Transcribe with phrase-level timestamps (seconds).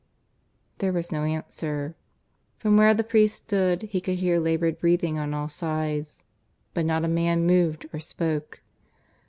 [0.79, 1.95] There was no answer.
[2.57, 6.23] From where the priest stood he could hear laboured breathing on all sides,
[6.73, 8.61] but not a man moved or spoke.